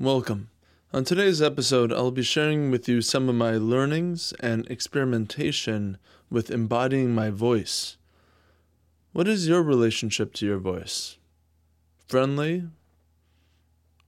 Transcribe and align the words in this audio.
Welcome. 0.00 0.48
On 0.94 1.04
today's 1.04 1.42
episode, 1.42 1.92
I'll 1.92 2.10
be 2.10 2.22
sharing 2.22 2.70
with 2.70 2.88
you 2.88 3.02
some 3.02 3.28
of 3.28 3.34
my 3.34 3.52
learnings 3.58 4.32
and 4.40 4.66
experimentation 4.68 5.98
with 6.30 6.50
embodying 6.50 7.14
my 7.14 7.28
voice. 7.28 7.98
What 9.12 9.28
is 9.28 9.46
your 9.46 9.62
relationship 9.62 10.32
to 10.34 10.46
your 10.46 10.58
voice? 10.58 11.18
Friendly 12.08 12.64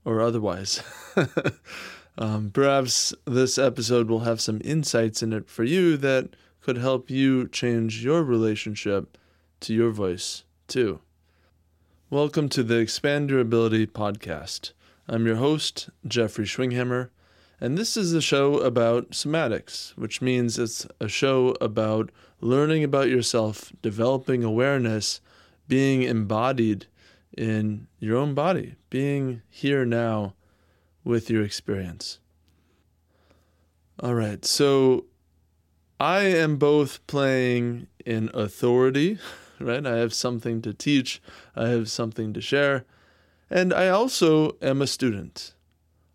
or 0.03 0.21
otherwise? 0.21 0.81
um, 2.17 2.49
perhaps 2.49 3.13
this 3.25 3.59
episode 3.59 4.09
will 4.09 4.21
have 4.21 4.41
some 4.41 4.61
insights 4.65 5.21
in 5.21 5.33
it 5.33 5.47
for 5.47 5.63
you 5.63 5.97
that 5.97 6.35
could 6.61 6.77
help 6.77 7.11
you 7.11 7.47
change 7.47 8.03
your 8.03 8.23
relationship 8.23 9.19
to 9.61 9.73
your 9.73 9.91
voice, 9.91 10.43
too. 10.67 10.99
Welcome 12.09 12.49
to 12.49 12.63
the 12.63 12.79
Expand 12.79 13.29
Your 13.29 13.39
Ability 13.39 13.85
podcast. 13.87 14.71
I'm 15.07 15.27
your 15.27 15.35
host, 15.35 15.91
Jeffrey 16.07 16.45
Schwinghammer, 16.45 17.09
and 17.61 17.77
this 17.77 17.95
is 17.95 18.13
a 18.13 18.21
show 18.21 18.57
about 18.57 19.11
somatics, 19.11 19.95
which 19.95 20.19
means 20.19 20.57
it's 20.57 20.87
a 20.99 21.07
show 21.07 21.55
about 21.61 22.11
learning 22.41 22.83
about 22.83 23.07
yourself, 23.07 23.71
developing 23.83 24.43
awareness, 24.43 25.21
being 25.67 26.01
embodied 26.01 26.87
in 27.37 27.85
your 27.99 28.17
own 28.17 28.33
body, 28.33 28.75
being 28.89 29.43
here 29.47 29.85
now 29.85 30.33
with 31.03 31.29
your 31.29 31.43
experience. 31.43 32.17
All 33.99 34.15
right, 34.15 34.43
so 34.43 35.05
I 35.99 36.21
am 36.21 36.57
both 36.57 37.05
playing 37.05 37.85
in 38.07 38.31
authority, 38.33 39.19
right? 39.59 39.85
I 39.85 39.97
have 39.97 40.15
something 40.15 40.63
to 40.63 40.73
teach, 40.73 41.21
I 41.55 41.67
have 41.67 41.91
something 41.91 42.33
to 42.33 42.41
share 42.41 42.85
and 43.55 43.73
I 43.73 43.87
also 43.87 44.57
am 44.61 44.81
a 44.81 44.87
student. 44.87 45.53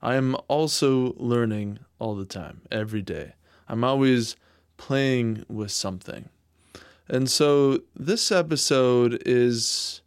I 0.03 0.17
am 0.17 0.37
also 0.47 1.15
learning 1.17 1.79
all 1.99 2.15
the 2.15 2.27
time, 2.27 2.61
every 2.71 3.01
day. 3.01 3.33
I'm 3.67 3.83
always 3.83 4.37
playing 4.77 5.47
with 5.49 5.71
something. 5.71 6.29
And 7.09 7.31
so 7.31 7.81
this 7.97 8.31
episode 8.31 9.23
is 9.25 10.03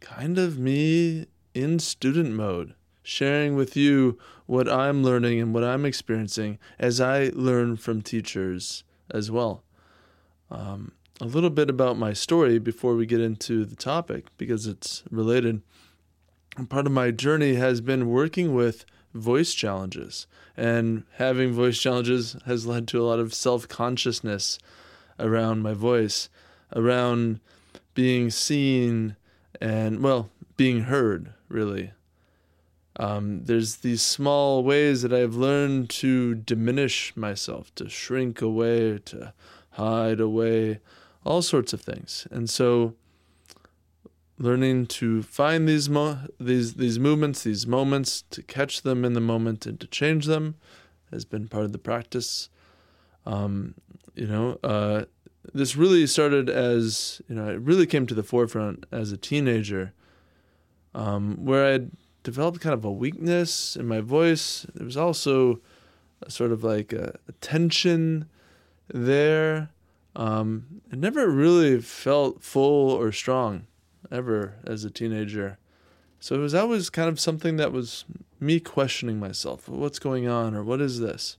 kind 0.00 0.36
of 0.36 0.58
me 0.58 1.28
in 1.54 1.78
student 1.78 2.32
mode, 2.32 2.74
sharing 3.02 3.56
with 3.56 3.74
you 3.74 4.18
what 4.44 4.68
I'm 4.68 5.02
learning 5.02 5.40
and 5.40 5.54
what 5.54 5.64
I'm 5.64 5.86
experiencing 5.86 6.58
as 6.78 7.00
I 7.00 7.30
learn 7.32 7.78
from 7.78 8.02
teachers 8.02 8.84
as 9.10 9.30
well. 9.30 9.64
Um, 10.50 10.92
a 11.22 11.24
little 11.24 11.48
bit 11.48 11.70
about 11.70 11.96
my 11.96 12.12
story 12.12 12.58
before 12.58 12.96
we 12.96 13.06
get 13.06 13.22
into 13.22 13.64
the 13.64 13.76
topic 13.76 14.26
because 14.36 14.66
it's 14.66 15.04
related 15.10 15.62
part 16.68 16.86
of 16.86 16.92
my 16.92 17.10
journey 17.10 17.54
has 17.54 17.80
been 17.80 18.08
working 18.08 18.54
with 18.54 18.84
voice 19.12 19.54
challenges. 19.54 20.26
And 20.56 21.04
having 21.14 21.52
voice 21.52 21.78
challenges 21.78 22.36
has 22.46 22.66
led 22.66 22.86
to 22.88 23.00
a 23.00 23.06
lot 23.06 23.18
of 23.18 23.34
self 23.34 23.68
consciousness 23.68 24.58
around 25.18 25.62
my 25.62 25.72
voice, 25.72 26.28
around 26.74 27.40
being 27.94 28.30
seen 28.30 29.16
and, 29.60 30.02
well, 30.02 30.30
being 30.56 30.82
heard, 30.82 31.32
really. 31.48 31.92
Um, 32.96 33.44
there's 33.44 33.76
these 33.76 34.02
small 34.02 34.62
ways 34.62 35.02
that 35.02 35.12
I've 35.12 35.34
learned 35.34 35.90
to 35.90 36.36
diminish 36.36 37.16
myself, 37.16 37.74
to 37.74 37.88
shrink 37.88 38.40
away, 38.40 38.98
to 39.06 39.32
hide 39.70 40.20
away, 40.20 40.78
all 41.24 41.42
sorts 41.42 41.72
of 41.72 41.80
things. 41.80 42.28
And 42.30 42.48
so 42.48 42.94
learning 44.38 44.86
to 44.86 45.22
find 45.22 45.68
these 45.68 45.88
mo- 45.88 46.18
these 46.40 46.74
these 46.74 46.98
movements, 46.98 47.44
these 47.44 47.66
moments, 47.66 48.22
to 48.30 48.42
catch 48.42 48.82
them 48.82 49.04
in 49.04 49.12
the 49.12 49.20
moment 49.20 49.66
and 49.66 49.80
to 49.80 49.86
change 49.86 50.26
them, 50.26 50.56
has 51.10 51.24
been 51.24 51.48
part 51.48 51.64
of 51.64 51.72
the 51.72 51.78
practice. 51.78 52.48
Um, 53.26 53.74
you 54.14 54.26
know, 54.26 54.58
uh, 54.62 55.04
this 55.52 55.76
really 55.76 56.06
started 56.06 56.50
as 56.50 57.22
you 57.28 57.34
know, 57.34 57.48
it 57.48 57.60
really 57.60 57.86
came 57.86 58.06
to 58.06 58.14
the 58.14 58.22
forefront 58.22 58.86
as 58.90 59.12
a 59.12 59.16
teenager, 59.16 59.92
um, 60.94 61.44
where 61.44 61.74
I 61.74 61.86
developed 62.22 62.60
kind 62.60 62.74
of 62.74 62.84
a 62.84 62.92
weakness 62.92 63.76
in 63.76 63.86
my 63.86 64.00
voice. 64.00 64.66
There 64.74 64.86
was 64.86 64.96
also 64.96 65.60
a 66.22 66.30
sort 66.30 66.52
of 66.52 66.64
like 66.64 66.92
a, 66.92 67.18
a 67.28 67.32
tension 67.40 68.28
there. 68.88 69.70
Um, 70.16 70.80
it 70.92 70.98
never 70.98 71.28
really 71.28 71.80
felt 71.80 72.40
full 72.40 72.90
or 72.90 73.10
strong 73.10 73.66
ever 74.14 74.54
as 74.64 74.84
a 74.84 74.90
teenager. 74.90 75.58
So 76.20 76.34
it 76.34 76.38
was 76.38 76.54
always 76.54 76.88
kind 76.88 77.08
of 77.08 77.20
something 77.20 77.56
that 77.56 77.72
was 77.72 78.04
me 78.40 78.60
questioning 78.60 79.18
myself. 79.18 79.68
What's 79.68 79.98
going 79.98 80.28
on 80.28 80.54
or 80.54 80.62
what 80.62 80.80
is 80.80 81.00
this? 81.00 81.36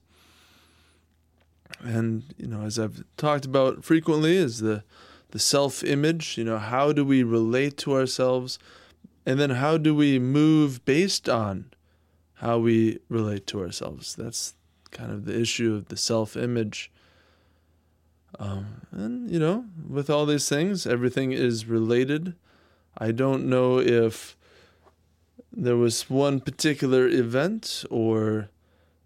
And, 1.80 2.22
you 2.36 2.46
know, 2.46 2.62
as 2.62 2.78
I've 2.78 3.02
talked 3.16 3.44
about 3.44 3.84
frequently 3.84 4.36
is 4.36 4.60
the 4.60 4.84
the 5.32 5.38
self-image, 5.40 6.38
you 6.38 6.44
know, 6.44 6.58
how 6.58 6.92
do 6.92 7.04
we 7.04 7.24
relate 7.24 7.76
to 7.78 7.94
ourselves? 7.94 8.60
And 9.26 9.40
then 9.40 9.50
how 9.50 9.76
do 9.76 9.92
we 9.92 10.20
move 10.20 10.84
based 10.84 11.28
on 11.28 11.72
how 12.34 12.58
we 12.58 13.00
relate 13.08 13.46
to 13.48 13.60
ourselves? 13.60 14.14
That's 14.14 14.54
kind 14.92 15.10
of 15.10 15.24
the 15.24 15.38
issue 15.38 15.74
of 15.74 15.88
the 15.88 15.96
self-image. 15.96 16.92
Um, 18.38 18.82
and 18.92 19.28
you 19.30 19.40
know, 19.40 19.64
with 19.88 20.08
all 20.08 20.26
these 20.26 20.48
things, 20.48 20.86
everything 20.86 21.32
is 21.32 21.66
related. 21.66 22.34
I 22.98 23.12
don't 23.12 23.46
know 23.46 23.78
if 23.78 24.36
there 25.52 25.76
was 25.76 26.08
one 26.08 26.40
particular 26.40 27.08
event 27.08 27.84
or 27.90 28.50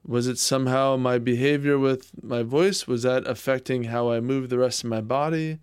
was 0.07 0.27
it 0.27 0.39
somehow 0.39 0.97
my 0.97 1.19
behavior 1.19 1.79
with 1.79 2.11
my 2.23 2.43
voice? 2.43 2.87
Was 2.87 3.03
that 3.03 3.27
affecting 3.27 3.85
how 3.85 4.11
I 4.11 4.21
move 4.21 4.49
the 4.49 4.59
rest 4.59 4.83
of 4.83 4.91
my 4.91 5.01
body, 5.01 5.59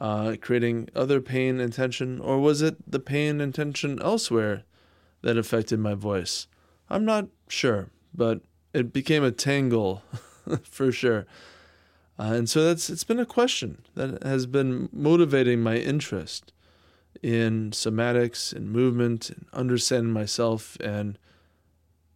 uh, 0.00 0.36
creating 0.40 0.88
other 0.94 1.20
pain 1.20 1.58
and 1.58 1.72
tension? 1.72 2.20
Or 2.20 2.38
was 2.38 2.62
it 2.62 2.90
the 2.90 3.00
pain 3.00 3.40
and 3.40 3.54
tension 3.54 4.00
elsewhere 4.00 4.64
that 5.22 5.36
affected 5.36 5.80
my 5.80 5.94
voice? 5.94 6.46
I'm 6.88 7.04
not 7.04 7.28
sure, 7.48 7.88
but 8.14 8.42
it 8.72 8.92
became 8.92 9.24
a 9.24 9.32
tangle 9.32 10.02
for 10.62 10.92
sure. 10.92 11.26
Uh, 12.18 12.34
and 12.34 12.48
so 12.48 12.62
that's 12.64 12.90
it's 12.90 13.04
been 13.04 13.18
a 13.18 13.26
question 13.26 13.84
that 13.94 14.22
has 14.22 14.46
been 14.46 14.88
motivating 14.92 15.60
my 15.60 15.76
interest 15.76 16.52
in 17.22 17.70
somatics 17.70 18.52
and 18.52 18.70
movement 18.70 19.30
and 19.30 19.46
understanding 19.52 20.12
myself 20.12 20.76
and 20.80 21.18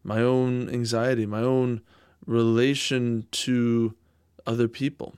my 0.03 0.21
own 0.21 0.69
anxiety, 0.69 1.27
my 1.27 1.41
own 1.41 1.81
relation 2.27 3.27
to 3.31 3.95
other 4.47 4.69
people. 4.69 5.15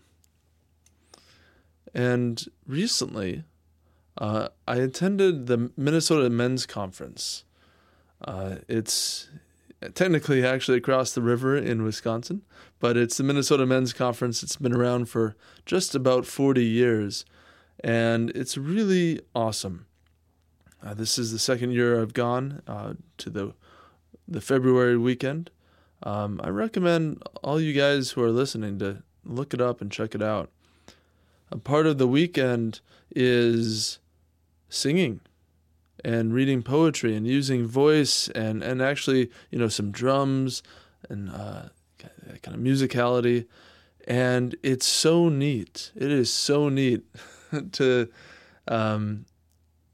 And 1.94 2.44
recently, 2.66 3.44
uh, 4.18 4.48
I 4.66 4.76
attended 4.76 5.46
the 5.46 5.70
Minnesota 5.76 6.28
Men's 6.28 6.66
Conference. 6.66 7.44
Uh, 8.20 8.56
it's 8.68 9.28
technically 9.94 10.44
actually 10.44 10.78
across 10.78 11.12
the 11.12 11.22
river 11.22 11.56
in 11.56 11.84
Wisconsin, 11.84 12.42
but 12.80 12.96
it's 12.96 13.16
the 13.16 13.22
Minnesota 13.22 13.64
Men's 13.64 13.92
Conference. 13.92 14.42
It's 14.42 14.56
been 14.56 14.74
around 14.74 15.08
for 15.08 15.36
just 15.64 15.94
about 15.94 16.26
40 16.26 16.64
years 16.64 17.24
and 17.82 18.30
it's 18.30 18.56
really 18.56 19.20
awesome. 19.34 19.86
Uh, 20.82 20.94
this 20.94 21.18
is 21.18 21.32
the 21.32 21.38
second 21.38 21.72
year 21.72 22.00
I've 22.00 22.14
gone 22.14 22.62
uh, 22.66 22.94
to 23.18 23.30
the 23.30 23.54
the 24.26 24.40
February 24.40 24.96
weekend. 24.96 25.50
Um, 26.02 26.40
I 26.44 26.50
recommend 26.50 27.22
all 27.42 27.60
you 27.60 27.72
guys 27.72 28.10
who 28.10 28.22
are 28.22 28.30
listening 28.30 28.78
to 28.78 29.02
look 29.24 29.54
it 29.54 29.60
up 29.60 29.80
and 29.80 29.90
check 29.90 30.14
it 30.14 30.22
out. 30.22 30.50
A 31.50 31.56
part 31.56 31.86
of 31.86 31.98
the 31.98 32.06
weekend 32.06 32.80
is 33.14 33.98
singing 34.68 35.20
and 36.04 36.32
reading 36.32 36.62
poetry 36.62 37.16
and 37.16 37.26
using 37.26 37.66
voice 37.66 38.28
and, 38.28 38.62
and 38.62 38.82
actually, 38.82 39.30
you 39.50 39.58
know, 39.58 39.68
some 39.68 39.90
drums 39.90 40.62
and 41.08 41.30
uh, 41.30 41.62
kind 42.42 42.54
of 42.54 42.60
musicality. 42.60 43.46
And 44.06 44.54
it's 44.62 44.86
so 44.86 45.28
neat. 45.28 45.90
It 45.96 46.10
is 46.10 46.32
so 46.32 46.68
neat. 46.68 47.04
to 47.72 48.08
um 48.66 49.24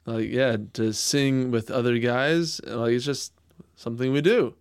like 0.06 0.29
yeah 0.29 0.56
to 0.73 0.93
sing 0.93 1.51
with 1.51 1.71
other 1.71 1.99
guys 1.99 2.61
like 2.67 2.93
it's 2.93 3.05
just 3.05 3.33
something 3.77 4.12
we 4.12 4.21
do. 4.21 4.55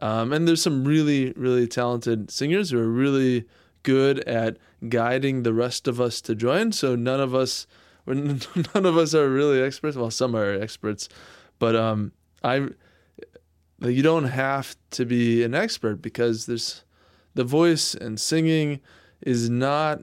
Um, 0.00 0.32
and 0.32 0.46
there's 0.46 0.62
some 0.62 0.84
really 0.84 1.32
really 1.32 1.66
talented 1.66 2.30
singers 2.30 2.70
who 2.70 2.78
are 2.78 2.88
really 2.88 3.46
good 3.82 4.20
at 4.20 4.58
guiding 4.88 5.42
the 5.42 5.52
rest 5.54 5.88
of 5.88 6.00
us 6.00 6.20
to 6.22 6.34
join. 6.34 6.72
So 6.72 6.94
none 6.94 7.20
of 7.20 7.34
us 7.34 7.66
none 8.06 8.86
of 8.86 8.96
us 8.96 9.14
are 9.14 9.28
really 9.28 9.60
experts. 9.60 9.96
Well 9.96 10.10
some 10.10 10.34
are 10.36 10.52
experts 10.52 11.08
but 11.58 11.76
um 11.76 12.12
i 12.42 12.58
like 13.80 13.94
you 13.94 14.02
don't 14.02 14.24
have 14.24 14.76
to 14.90 15.04
be 15.04 15.42
an 15.44 15.54
expert 15.54 16.02
because 16.02 16.46
there's 16.46 16.84
the 17.34 17.44
voice 17.44 17.94
and 17.94 18.18
singing 18.18 18.80
is 19.20 19.48
not 19.48 20.02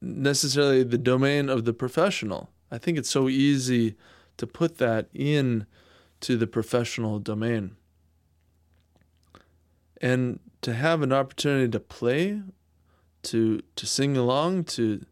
necessarily 0.00 0.82
the 0.82 0.98
domain 0.98 1.48
of 1.48 1.64
the 1.64 1.72
professional. 1.72 2.50
I 2.70 2.78
think 2.78 2.98
it's 2.98 3.10
so 3.10 3.28
easy 3.28 3.96
to 4.36 4.46
put 4.46 4.78
that 4.78 5.08
in 5.14 5.66
to 6.20 6.36
the 6.36 6.46
professional 6.46 7.18
domain. 7.18 7.76
And 10.00 10.40
to 10.62 10.74
have 10.74 11.02
an 11.02 11.12
opportunity 11.12 11.70
to 11.70 11.80
play, 11.80 12.42
to 13.22 13.62
to 13.76 13.86
sing 13.86 14.16
along, 14.16 14.64
to 14.64 15.04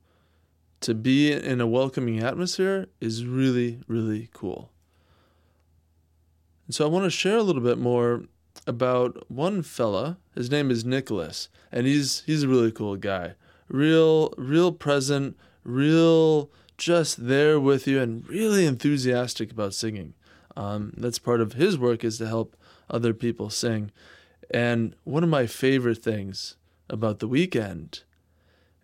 to 0.80 0.94
be 0.94 1.32
in 1.32 1.60
a 1.60 1.66
welcoming 1.66 2.22
atmosphere 2.22 2.88
is 3.00 3.24
really, 3.24 3.80
really 3.88 4.28
cool. 4.34 4.70
And 6.66 6.74
so 6.74 6.84
I 6.84 6.88
want 6.88 7.04
to 7.04 7.10
share 7.10 7.38
a 7.38 7.42
little 7.42 7.62
bit 7.62 7.78
more 7.78 8.24
about 8.66 9.30
one 9.30 9.62
fella. 9.62 10.18
His 10.34 10.50
name 10.50 10.70
is 10.70 10.84
Nicholas, 10.84 11.48
and 11.72 11.86
he's 11.86 12.22
he's 12.26 12.42
a 12.42 12.48
really 12.48 12.72
cool 12.72 12.96
guy. 12.96 13.34
Real, 13.74 14.32
real 14.38 14.70
present, 14.70 15.36
real 15.64 16.48
just 16.78 17.26
there 17.26 17.58
with 17.58 17.88
you, 17.88 18.00
and 18.00 18.24
really 18.28 18.66
enthusiastic 18.66 19.50
about 19.50 19.74
singing. 19.74 20.14
Um, 20.56 20.92
that's 20.96 21.18
part 21.18 21.40
of 21.40 21.54
his 21.54 21.76
work 21.76 22.04
is 22.04 22.18
to 22.18 22.28
help 22.28 22.56
other 22.88 23.12
people 23.12 23.50
sing. 23.50 23.90
And 24.48 24.94
one 25.02 25.24
of 25.24 25.28
my 25.28 25.48
favorite 25.48 25.98
things 25.98 26.54
about 26.88 27.18
the 27.18 27.26
weekend 27.26 28.04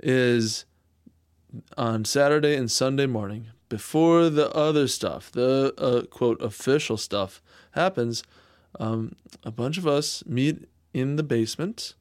is 0.01 0.65
on 1.79 2.05
Saturday 2.05 2.57
and 2.57 2.69
Sunday 2.69 3.07
morning, 3.07 3.47
before 3.69 4.29
the 4.29 4.51
other 4.51 4.89
stuff, 4.89 5.31
the 5.31 5.73
uh, 5.79 6.03
quote 6.07 6.43
official 6.43 6.97
stuff 6.97 7.41
happens, 7.73 8.25
um, 8.81 9.15
a 9.45 9.53
bunch 9.53 9.79
of 9.79 9.87
us 9.87 10.25
meet 10.27 10.69
in 10.93 11.15
the 11.15 11.23
basement 11.23 11.95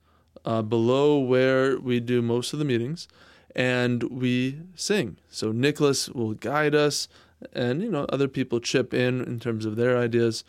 uh, 0.46 0.62
below 0.62 1.20
where 1.20 1.80
we 1.80 2.00
do 2.00 2.22
most 2.22 2.54
of 2.54 2.60
the 2.60 2.66
meetings 2.66 3.08
and 3.56 4.04
we 4.04 4.60
sing. 4.76 5.18
So 5.30 5.52
Nicholas 5.52 6.10
will 6.10 6.34
guide 6.34 6.76
us 6.76 7.08
and 7.54 7.82
you 7.82 7.90
know 7.90 8.06
other 8.10 8.28
people 8.28 8.60
chip 8.60 8.94
in 8.94 9.22
in 9.24 9.40
terms 9.40 9.66
of 9.66 9.76
their 9.76 9.98
ideas 9.98 10.44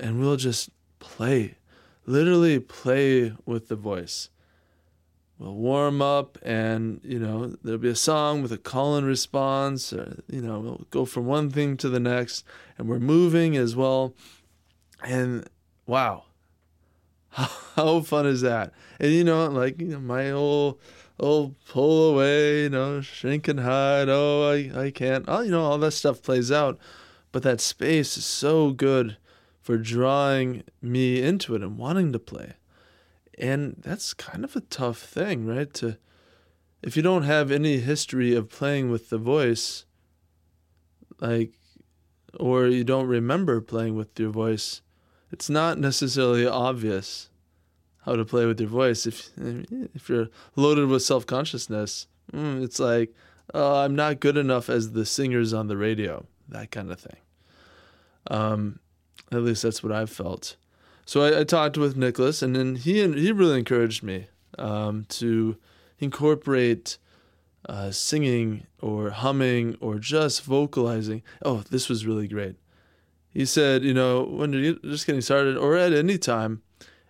and 0.00 0.18
we'll 0.18 0.36
just 0.36 0.70
play. 0.98 1.56
Literally 2.06 2.60
play 2.60 3.32
with 3.44 3.68
the 3.68 3.76
voice. 3.76 4.30
We'll 5.38 5.54
warm 5.54 6.00
up 6.00 6.38
and 6.42 7.00
you 7.04 7.18
know 7.18 7.56
there'll 7.62 7.78
be 7.78 7.88
a 7.88 7.94
song 7.96 8.42
with 8.42 8.52
a 8.52 8.58
call 8.58 8.96
and 8.96 9.06
response 9.06 9.92
or 9.92 10.22
you 10.30 10.40
know 10.40 10.60
we'll 10.60 10.86
go 10.90 11.04
from 11.04 11.26
one 11.26 11.50
thing 11.50 11.76
to 11.78 11.88
the 11.88 12.00
next 12.00 12.44
and 12.78 12.88
we're 12.88 12.98
moving 12.98 13.56
as 13.56 13.76
well 13.76 14.14
and 15.02 15.48
wow, 15.86 16.24
how, 17.36 18.00
fun 18.00 18.26
is 18.26 18.40
that? 18.40 18.72
And 18.98 19.12
you 19.12 19.24
know, 19.24 19.46
like 19.48 19.80
you 19.80 19.88
know, 19.88 20.00
my 20.00 20.30
old 20.30 20.78
old 21.20 21.54
pull 21.66 22.12
away, 22.12 22.62
you 22.62 22.70
know, 22.70 23.00
shrink 23.00 23.48
and 23.48 23.60
hide. 23.60 24.08
Oh, 24.08 24.50
I 24.50 24.86
I 24.86 24.90
can't. 24.90 25.24
Oh, 25.28 25.40
you 25.40 25.50
know, 25.50 25.62
all 25.62 25.78
that 25.78 25.92
stuff 25.92 26.22
plays 26.22 26.50
out, 26.50 26.78
but 27.32 27.42
that 27.42 27.60
space 27.60 28.16
is 28.16 28.24
so 28.24 28.70
good 28.70 29.16
for 29.60 29.76
drawing 29.76 30.62
me 30.80 31.20
into 31.20 31.54
it 31.54 31.62
and 31.62 31.76
wanting 31.76 32.12
to 32.12 32.18
play. 32.18 32.54
And 33.38 33.76
that's 33.78 34.14
kind 34.14 34.44
of 34.44 34.56
a 34.56 34.60
tough 34.60 34.98
thing, 34.98 35.44
right? 35.46 35.72
To 35.74 35.98
if 36.82 36.96
you 36.96 37.02
don't 37.02 37.24
have 37.24 37.50
any 37.50 37.78
history 37.78 38.34
of 38.34 38.48
playing 38.48 38.90
with 38.90 39.10
the 39.10 39.18
voice, 39.18 39.84
like, 41.20 41.52
or 42.38 42.66
you 42.68 42.84
don't 42.84 43.08
remember 43.08 43.60
playing 43.60 43.96
with 43.96 44.18
your 44.18 44.30
voice, 44.30 44.82
it's 45.30 45.50
not 45.50 45.78
necessarily 45.78 46.46
obvious 46.46 47.28
how 48.04 48.16
to 48.16 48.24
play 48.24 48.46
with 48.46 48.60
your 48.60 48.68
voice. 48.68 49.06
If 49.06 49.30
if 49.36 50.08
you're 50.08 50.28
loaded 50.54 50.88
with 50.88 51.02
self 51.02 51.26
consciousness, 51.26 52.06
mm, 52.32 52.62
it's 52.62 52.78
like 52.78 53.12
oh, 53.54 53.76
I'm 53.76 53.94
not 53.94 54.20
good 54.20 54.36
enough 54.36 54.68
as 54.68 54.92
the 54.92 55.06
singers 55.06 55.52
on 55.52 55.68
the 55.68 55.76
radio, 55.76 56.26
that 56.48 56.70
kind 56.70 56.90
of 56.90 57.00
thing. 57.00 57.16
Um, 58.30 58.80
at 59.32 59.42
least 59.42 59.62
that's 59.62 59.82
what 59.82 59.92
I've 59.92 60.10
felt. 60.10 60.56
So 61.04 61.22
I, 61.22 61.40
I 61.40 61.44
talked 61.44 61.76
with 61.76 61.96
Nicholas, 61.96 62.42
and 62.42 62.54
then 62.56 62.76
he 62.76 62.94
he 62.94 63.32
really 63.32 63.58
encouraged 63.58 64.02
me 64.02 64.28
um, 64.58 65.04
to 65.10 65.56
incorporate 65.98 66.98
uh, 67.68 67.90
singing 67.90 68.66
or 68.80 69.10
humming 69.10 69.76
or 69.80 69.98
just 69.98 70.42
vocalizing. 70.44 71.22
Oh, 71.44 71.62
this 71.70 71.88
was 71.88 72.06
really 72.06 72.28
great 72.28 72.56
he 73.36 73.44
said, 73.44 73.84
you 73.84 73.92
know, 73.92 74.22
when 74.22 74.54
you're 74.54 74.76
just 74.76 75.06
getting 75.06 75.20
started 75.20 75.58
or 75.58 75.76
at 75.76 75.92
any 75.92 76.16
time, 76.16 76.62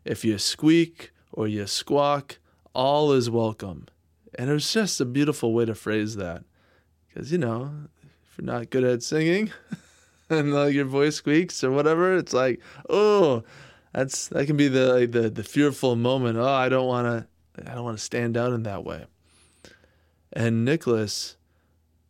if 0.04 0.24
you 0.24 0.38
squeak 0.38 1.12
or 1.32 1.46
you 1.46 1.68
squawk, 1.68 2.40
all 2.74 3.12
is 3.12 3.30
welcome. 3.30 3.86
And 4.34 4.50
it 4.50 4.52
was 4.52 4.72
just 4.72 5.00
a 5.00 5.04
beautiful 5.04 5.54
way 5.54 5.66
to 5.66 5.74
phrase 5.76 6.16
that. 6.16 6.42
Because, 7.06 7.30
you 7.30 7.38
know, 7.38 7.70
if 8.02 8.38
you're 8.38 8.44
not 8.44 8.70
good 8.70 8.82
at 8.82 9.04
singing 9.04 9.52
and 10.28 10.52
like 10.52 10.74
your 10.74 10.86
voice 10.86 11.14
squeaks 11.14 11.62
or 11.62 11.70
whatever, 11.70 12.16
it's 12.16 12.32
like, 12.32 12.60
oh, 12.90 13.44
that's 13.92 14.26
that 14.26 14.46
can 14.46 14.56
be 14.56 14.66
the 14.66 14.94
like, 14.94 15.12
the 15.12 15.30
the 15.30 15.44
fearful 15.44 15.94
moment. 15.94 16.38
Oh, 16.38 16.44
I 16.44 16.68
don't 16.68 16.88
want 16.88 17.06
to 17.06 17.70
I 17.70 17.72
don't 17.72 17.84
want 17.84 17.98
to 17.98 18.04
stand 18.04 18.36
out 18.36 18.52
in 18.52 18.64
that 18.64 18.82
way. 18.82 19.06
And 20.32 20.64
Nicholas 20.64 21.36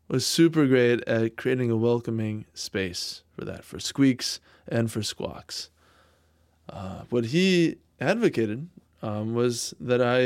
was 0.08 0.26
super 0.26 0.66
great 0.66 1.06
at 1.06 1.36
creating 1.36 1.70
a 1.70 1.76
welcoming 1.76 2.46
space 2.54 3.22
for 3.36 3.44
that, 3.44 3.64
for 3.64 3.78
squeaks 3.78 4.40
and 4.66 4.90
for 4.90 5.02
squawks. 5.02 5.70
Uh, 6.68 7.02
what 7.10 7.26
he 7.26 7.76
advocated 8.00 8.68
um, 9.02 9.34
was 9.34 9.74
that 9.78 10.02
I, 10.02 10.20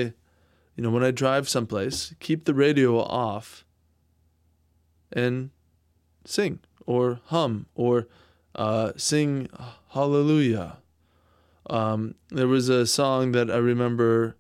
you 0.76 0.82
know, 0.82 0.90
when 0.90 1.04
I 1.04 1.10
drive 1.10 1.48
someplace, 1.48 2.14
keep 2.20 2.44
the 2.44 2.54
radio 2.54 2.98
off 3.00 3.64
and 5.12 5.50
sing 6.24 6.60
or 6.86 7.20
hum 7.26 7.66
or 7.74 8.06
uh, 8.54 8.92
sing 8.96 9.48
hallelujah. 9.90 10.78
Um, 11.68 12.14
there 12.30 12.48
was 12.48 12.68
a 12.68 12.86
song 12.86 13.32
that 13.32 13.50
I 13.50 13.58
remember. 13.58 14.36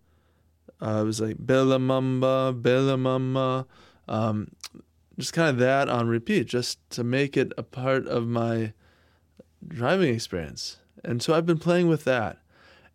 Uh, 0.80 1.00
it 1.02 1.04
was 1.04 1.20
like 1.20 1.36
Bella 1.38 1.78
Mamba, 1.78 2.52
Bella 2.52 2.96
Mama. 2.96 3.66
Um, 4.08 4.52
just 5.20 5.32
kind 5.32 5.50
of 5.50 5.58
that 5.58 5.88
on 5.88 6.08
repeat, 6.08 6.48
just 6.48 6.78
to 6.90 7.04
make 7.04 7.36
it 7.36 7.52
a 7.56 7.62
part 7.62 8.06
of 8.06 8.26
my 8.26 8.72
driving 9.66 10.14
experience. 10.14 10.78
And 11.04 11.22
so 11.22 11.34
I've 11.34 11.46
been 11.46 11.58
playing 11.58 11.88
with 11.88 12.04
that. 12.04 12.38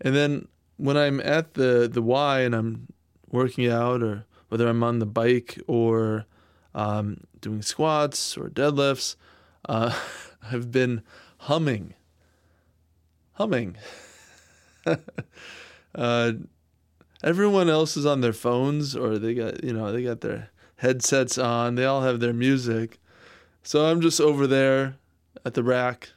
And 0.01 0.16
then 0.16 0.48
when 0.77 0.98
I'm 0.98 1.19
at 1.22 1.54
the 1.54 1.89
the 1.92 2.01
Y 2.01 2.39
and 2.42 2.54
I'm 2.54 2.88
working 3.30 3.68
out, 3.68 4.04
or 4.04 4.25
whether 4.50 4.68
I'm 4.68 4.83
on 4.83 5.00
the 5.00 5.06
bike 5.06 5.60
or 5.68 6.25
um, 6.74 7.22
doing 7.39 7.62
squats 7.62 8.38
or 8.38 8.50
deadlifts, 8.50 9.16
uh, 9.68 9.98
I've 10.51 10.72
been 10.72 11.01
humming, 11.39 11.94
humming. 13.33 13.77
uh, 15.96 16.34
everyone 17.24 17.70
else 17.70 17.98
is 17.98 18.05
on 18.05 18.22
their 18.22 18.34
phones, 18.34 18.96
or 18.96 19.17
they 19.17 19.34
got 19.34 19.63
you 19.63 19.74
know 19.74 19.91
they 19.91 20.03
got 20.03 20.22
their 20.22 20.50
headsets 20.77 21.38
on. 21.38 21.75
They 21.75 21.86
all 21.86 22.01
have 22.01 22.20
their 22.20 22.34
music. 22.34 23.00
So 23.63 23.86
I'm 23.86 24.01
just 24.01 24.22
over 24.22 24.46
there 24.48 24.98
at 25.44 25.53
the 25.53 25.63
rack, 25.63 26.10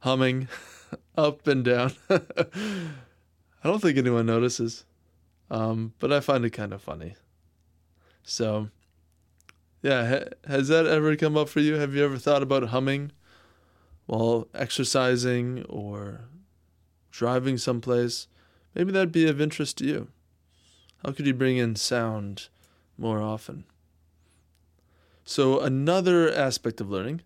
humming 0.00 0.48
up 1.16 1.46
and 1.46 1.64
down. 1.64 1.92
I 2.10 3.68
don't 3.68 3.80
think 3.80 3.98
anyone 3.98 4.26
notices, 4.26 4.84
um, 5.50 5.94
but 5.98 6.12
I 6.12 6.20
find 6.20 6.44
it 6.44 6.50
kind 6.50 6.72
of 6.72 6.82
funny. 6.82 7.16
So, 8.22 8.68
yeah, 9.82 10.08
ha- 10.08 10.28
has 10.46 10.68
that 10.68 10.86
ever 10.86 11.16
come 11.16 11.36
up 11.36 11.48
for 11.48 11.60
you? 11.60 11.74
Have 11.74 11.94
you 11.94 12.04
ever 12.04 12.18
thought 12.18 12.42
about 12.42 12.64
humming 12.64 13.12
while 14.06 14.48
exercising 14.54 15.64
or 15.68 16.28
driving 17.10 17.58
someplace? 17.58 18.28
Maybe 18.74 18.92
that'd 18.92 19.12
be 19.12 19.28
of 19.28 19.40
interest 19.40 19.78
to 19.78 19.86
you. 19.86 20.08
How 21.04 21.12
could 21.12 21.26
you 21.26 21.34
bring 21.34 21.56
in 21.56 21.76
sound 21.76 22.48
more 22.98 23.20
often? 23.20 23.64
So 25.24 25.60
another 25.60 26.32
aspect 26.32 26.80
of 26.80 26.90
learning 26.90 27.22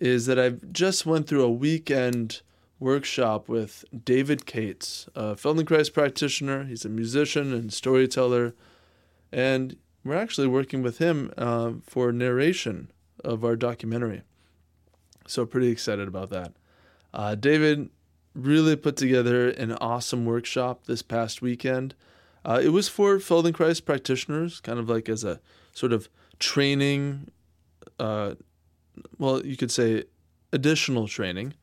is 0.00 0.26
that 0.26 0.38
I've 0.38 0.72
just 0.72 1.06
went 1.06 1.26
through 1.26 1.44
a 1.44 1.50
weekend 1.50 2.42
workshop 2.78 3.48
with 3.48 3.84
David 4.04 4.44
Kaetz, 4.46 5.08
a 5.14 5.34
Feldenkrais 5.34 5.92
practitioner. 5.92 6.64
He's 6.64 6.84
a 6.84 6.90
musician 6.90 7.54
and 7.54 7.72
storyteller, 7.72 8.54
and 9.32 9.76
we're 10.04 10.16
actually 10.16 10.48
working 10.48 10.82
with 10.82 10.98
him 10.98 11.32
uh, 11.38 11.72
for 11.86 12.12
narration 12.12 12.90
of 13.24 13.44
our 13.44 13.56
documentary. 13.56 14.22
So 15.26 15.46
pretty 15.46 15.68
excited 15.68 16.08
about 16.08 16.30
that. 16.30 16.52
Uh, 17.14 17.34
David 17.34 17.90
really 18.34 18.76
put 18.76 18.96
together 18.96 19.48
an 19.48 19.72
awesome 19.72 20.26
workshop 20.26 20.84
this 20.86 21.02
past 21.02 21.40
weekend. 21.40 21.94
Uh, 22.44 22.60
it 22.62 22.68
was 22.68 22.88
for 22.88 23.16
Feldenkrais 23.16 23.84
practitioners, 23.84 24.60
kind 24.60 24.78
of 24.78 24.88
like 24.88 25.08
as 25.08 25.24
a 25.24 25.40
sort 25.72 25.92
of 25.92 26.08
training 26.38 27.30
uh, 27.98 28.34
well, 29.18 29.44
you 29.44 29.56
could 29.56 29.70
say 29.70 30.04
additional 30.52 31.08
training. 31.08 31.54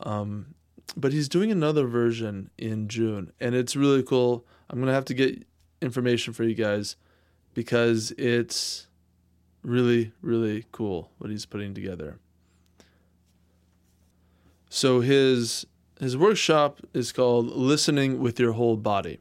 Um, 0.00 0.54
but 0.96 1.12
he's 1.12 1.28
doing 1.28 1.50
another 1.50 1.86
version 1.86 2.50
in 2.58 2.88
June, 2.88 3.32
and 3.40 3.54
it's 3.54 3.76
really 3.76 4.02
cool. 4.02 4.44
I'm 4.68 4.80
gonna 4.80 4.94
have 4.94 5.04
to 5.06 5.14
get 5.14 5.44
information 5.80 6.32
for 6.32 6.44
you 6.44 6.54
guys 6.54 6.96
because 7.54 8.12
it's 8.12 8.86
really, 9.62 10.12
really 10.22 10.66
cool 10.72 11.10
what 11.18 11.30
he's 11.30 11.46
putting 11.46 11.74
together. 11.74 12.18
So 14.68 15.00
his 15.00 15.66
his 15.98 16.16
workshop 16.16 16.80
is 16.94 17.12
called 17.12 17.46
Listening 17.48 18.20
with 18.20 18.40
Your 18.40 18.52
Whole 18.52 18.76
Body, 18.76 19.18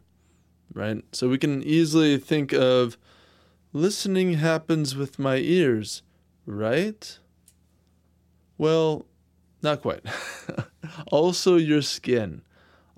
right? 0.74 1.04
So 1.12 1.28
we 1.28 1.38
can 1.38 1.62
easily 1.64 2.18
think 2.18 2.54
of 2.54 2.98
listening 3.74 4.34
happens 4.34 4.96
with 4.96 5.20
my 5.20 5.38
ears, 5.38 6.02
right? 6.46 7.18
Well, 8.58 9.06
not 9.62 9.82
quite. 9.82 10.02
also, 11.12 11.56
your 11.56 11.82
skin, 11.82 12.42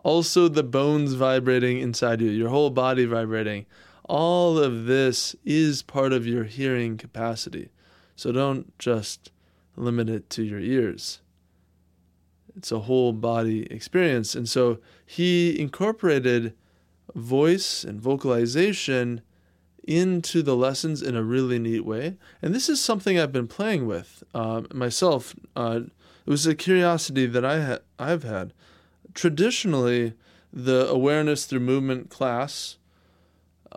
also 0.03 0.47
the 0.47 0.63
bones 0.63 1.13
vibrating 1.13 1.79
inside 1.79 2.21
you, 2.21 2.29
your 2.29 2.49
whole 2.49 2.69
body 2.69 3.05
vibrating. 3.05 3.65
All 4.05 4.57
of 4.59 4.85
this 4.85 5.35
is 5.45 5.81
part 5.81 6.13
of 6.13 6.25
your 6.25 6.43
hearing 6.43 6.97
capacity. 6.97 7.69
So 8.15 8.31
don't 8.31 8.77
just 8.79 9.31
limit 9.75 10.09
it 10.09 10.29
to 10.31 10.43
your 10.43 10.59
ears 10.59 11.21
it's 12.55 12.71
a 12.71 12.79
whole 12.79 13.13
body 13.13 13.63
experience. 13.71 14.35
And 14.35 14.47
so 14.47 14.79
he 15.05 15.59
incorporated 15.59 16.53
voice 17.15 17.83
and 17.83 17.99
vocalization 18.01 19.21
into 19.97 20.41
the 20.41 20.55
lessons 20.55 21.01
in 21.01 21.15
a 21.15 21.23
really 21.23 21.59
neat 21.59 21.85
way. 21.85 22.17
And 22.41 22.53
this 22.53 22.69
is 22.69 22.79
something 22.81 23.19
I've 23.19 23.31
been 23.31 23.47
playing 23.47 23.87
with 23.87 24.23
uh, 24.33 24.63
myself. 24.73 25.35
Uh, 25.55 25.81
it 26.25 26.29
was 26.29 26.45
a 26.45 26.55
curiosity 26.55 27.25
that 27.25 27.45
I 27.45 27.61
ha- 27.61 27.79
I've 27.97 28.23
had. 28.23 28.53
Traditionally, 29.13 30.13
the 30.53 30.87
awareness 30.87 31.45
through 31.45 31.61
movement 31.61 32.09
class 32.09 32.77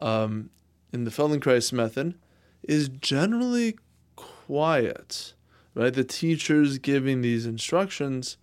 um, 0.01 0.51
in 0.93 1.05
the 1.05 1.11
Feldenkrais 1.11 1.73
method 1.73 2.15
is 2.63 2.89
generally 2.89 3.77
quiet, 4.17 5.35
right? 5.75 5.93
The 5.93 6.05
teacher's 6.05 6.79
giving 6.79 7.21
these 7.21 7.47
instructions 7.47 8.37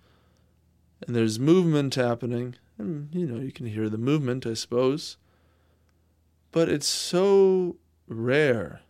and 1.06 1.16
there's 1.16 1.40
movement 1.40 1.96
happening. 1.96 2.56
And, 2.78 3.10
you 3.13 3.25
know, 3.25 3.40
you 3.40 3.51
can 3.51 3.66
hear 3.66 3.90
the 3.90 3.98
movement, 3.98 4.46
I 4.46 4.54
suppose. 4.54 5.18
But 6.51 6.70
it's 6.70 6.88
so 6.88 7.77
rare 8.08 8.81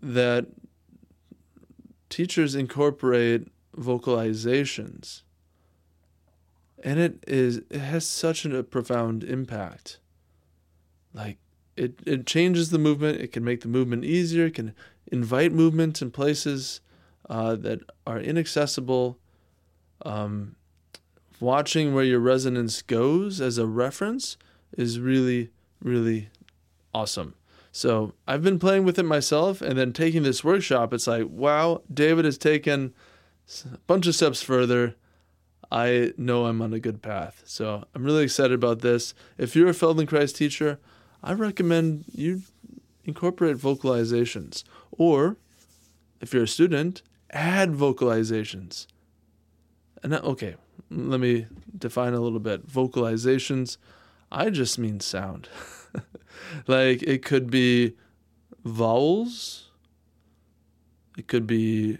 that 0.00 0.46
teachers 2.08 2.54
incorporate 2.54 3.48
vocalizations. 3.76 5.22
And 6.82 6.98
it 6.98 7.22
is 7.26 7.58
it 7.70 7.80
has 7.80 8.06
such 8.06 8.44
a 8.46 8.62
profound 8.62 9.22
impact. 9.22 9.98
Like 11.12 11.38
it, 11.76 12.00
it 12.06 12.26
changes 12.26 12.70
the 12.70 12.78
movement, 12.78 13.20
it 13.20 13.32
can 13.32 13.44
make 13.44 13.60
the 13.60 13.68
movement 13.68 14.04
easier, 14.04 14.46
it 14.46 14.54
can 14.54 14.74
invite 15.10 15.52
movement 15.52 16.00
in 16.00 16.10
places 16.10 16.80
uh, 17.28 17.56
that 17.56 17.80
are 18.06 18.18
inaccessible. 18.18 19.18
Um, 20.02 20.56
watching 21.40 21.94
where 21.94 22.04
your 22.04 22.20
resonance 22.20 22.82
goes 22.82 23.40
as 23.40 23.58
a 23.58 23.66
reference 23.66 24.36
is 24.76 25.00
really, 25.00 25.50
really 25.82 26.28
awesome. 26.94 27.34
So 27.72 28.14
I've 28.26 28.42
been 28.42 28.58
playing 28.58 28.84
with 28.84 28.98
it 28.98 29.04
myself 29.04 29.62
and 29.62 29.78
then 29.78 29.92
taking 29.92 30.22
this 30.22 30.42
workshop. 30.42 30.92
It's 30.92 31.06
like, 31.06 31.26
wow, 31.28 31.82
David 31.92 32.24
has 32.24 32.36
taken 32.36 32.92
a 33.72 33.78
bunch 33.86 34.06
of 34.06 34.14
steps 34.14 34.42
further. 34.42 34.96
I 35.70 36.12
know 36.16 36.46
I'm 36.46 36.60
on 36.62 36.72
a 36.72 36.80
good 36.80 37.00
path. 37.00 37.42
So 37.46 37.84
I'm 37.94 38.02
really 38.02 38.24
excited 38.24 38.52
about 38.52 38.80
this. 38.80 39.14
If 39.38 39.54
you're 39.54 39.68
a 39.68 39.72
Feldenkrais 39.72 40.34
teacher, 40.34 40.80
I 41.22 41.32
recommend 41.32 42.06
you 42.12 42.42
incorporate 43.04 43.56
vocalizations. 43.56 44.64
Or 44.90 45.36
if 46.20 46.34
you're 46.34 46.44
a 46.44 46.48
student, 46.48 47.02
add 47.30 47.72
vocalizations. 47.72 48.86
And 50.02 50.14
uh, 50.14 50.20
okay, 50.24 50.56
let 50.90 51.20
me 51.20 51.46
define 51.76 52.14
a 52.14 52.20
little 52.20 52.40
bit. 52.40 52.66
Vocalizations, 52.66 53.76
I 54.30 54.50
just 54.50 54.78
mean 54.78 55.00
sound. 55.00 55.48
like 56.66 57.02
it 57.02 57.24
could 57.24 57.50
be 57.50 57.96
vowels, 58.64 59.70
it 61.16 61.26
could 61.26 61.46
be 61.46 61.98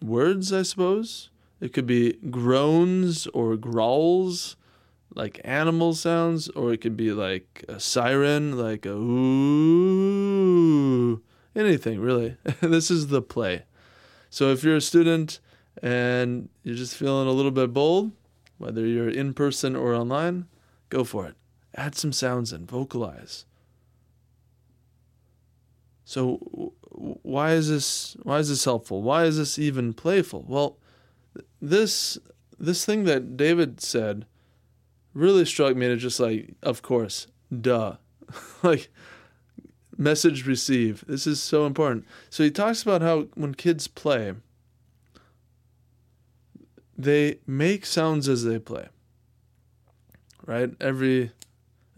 words, 0.00 0.52
I 0.52 0.62
suppose. 0.62 1.30
It 1.60 1.72
could 1.72 1.86
be 1.86 2.14
groans 2.30 3.26
or 3.28 3.56
growls, 3.56 4.56
like 5.14 5.40
animal 5.44 5.94
sounds, 5.94 6.48
or 6.50 6.72
it 6.72 6.80
could 6.80 6.96
be 6.96 7.12
like 7.12 7.64
a 7.68 7.78
siren, 7.78 8.58
like 8.58 8.84
a 8.84 8.94
ooh, 8.94 9.92
anything 11.54 12.00
really. 12.00 12.36
this 12.60 12.90
is 12.90 13.06
the 13.08 13.22
play. 13.22 13.62
So 14.28 14.50
if 14.50 14.64
you're 14.64 14.76
a 14.76 14.80
student, 14.80 15.38
and 15.80 16.48
you're 16.62 16.76
just 16.76 16.96
feeling 16.96 17.28
a 17.28 17.32
little 17.32 17.50
bit 17.50 17.72
bold, 17.72 18.12
whether 18.58 18.86
you're 18.86 19.08
in 19.08 19.32
person 19.34 19.74
or 19.76 19.94
online, 19.94 20.46
go 20.92 21.04
for 21.04 21.26
it. 21.26 21.34
Add 21.74 21.96
some 21.96 22.12
sounds 22.12 22.52
in, 22.52 22.66
vocalize. 22.66 23.46
So 26.04 26.74
why 26.90 27.52
is 27.52 27.68
this 27.68 28.16
why 28.22 28.38
is 28.38 28.50
this 28.50 28.64
helpful? 28.64 29.02
Why 29.02 29.24
is 29.24 29.38
this 29.38 29.58
even 29.58 29.94
playful? 29.94 30.44
Well, 30.46 30.76
this 31.60 32.18
this 32.58 32.84
thing 32.84 33.04
that 33.04 33.36
David 33.36 33.80
said 33.80 34.26
really 35.14 35.46
struck 35.46 35.74
me 35.74 35.88
to 35.88 35.96
just 35.96 36.20
like, 36.20 36.54
of 36.62 36.82
course, 36.82 37.26
duh. 37.60 37.96
like 38.62 38.90
message 39.96 40.46
receive. 40.46 41.04
This 41.06 41.26
is 41.26 41.40
so 41.40 41.64
important. 41.64 42.04
So 42.28 42.44
he 42.44 42.50
talks 42.50 42.82
about 42.82 43.00
how 43.00 43.28
when 43.34 43.54
kids 43.54 43.88
play, 43.88 44.34
they 46.98 47.38
make 47.46 47.86
sounds 47.86 48.28
as 48.28 48.44
they 48.44 48.58
play. 48.58 48.88
Right? 50.46 50.70
Every 50.80 51.30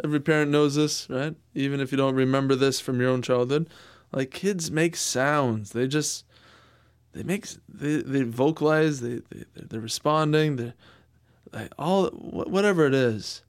every 0.03 0.21
parent 0.21 0.51
knows 0.51 0.75
this, 0.75 1.09
right? 1.09 1.35
Even 1.55 1.81
if 1.81 1.93
you 1.93 1.99
don't 1.99 2.15
remember 2.15 2.55
this 2.55 2.81
from 2.81 3.01
your 3.01 3.11
own 3.11 3.23
childhood, 3.23 3.69
like 4.13 4.31
kids 4.31 4.71
make 4.71 4.97
sounds. 4.97 5.71
They 5.71 5.87
just 5.87 6.25
they 7.13 7.23
make 7.23 7.47
they, 7.69 7.97
they 7.97 8.23
vocalize, 8.23 9.01
they, 9.01 9.23
they 9.31 9.45
they're 9.55 9.81
responding, 9.81 10.57
they're 10.57 10.75
like 11.53 11.73
all 11.79 12.09
whatever 12.09 12.87
it 12.87 12.95
is. 12.95 13.43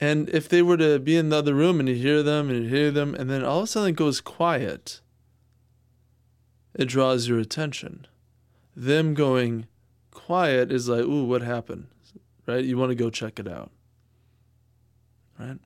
And 0.00 0.28
if 0.30 0.48
they 0.48 0.60
were 0.60 0.76
to 0.76 0.98
be 0.98 1.16
in 1.16 1.28
the 1.28 1.36
other 1.36 1.54
room 1.54 1.78
and 1.78 1.88
you 1.88 1.94
hear 1.94 2.22
them 2.22 2.50
and 2.50 2.64
you 2.64 2.68
hear 2.68 2.90
them, 2.90 3.14
and 3.14 3.30
then 3.30 3.44
all 3.44 3.58
of 3.58 3.64
a 3.64 3.66
sudden 3.68 3.90
it 3.90 3.96
goes 3.96 4.20
quiet, 4.20 5.00
it 6.74 6.86
draws 6.86 7.28
your 7.28 7.38
attention 7.38 8.08
them 8.76 9.14
going 9.14 9.66
quiet 10.10 10.72
is 10.72 10.88
like, 10.88 11.02
ooh, 11.02 11.24
what 11.24 11.42
happened? 11.42 11.86
Right? 12.46 12.64
You 12.64 12.76
want 12.76 12.90
to 12.90 12.94
go 12.94 13.10
check 13.10 13.38
it 13.38 13.48
out. 13.48 13.70
Right? 15.38 15.58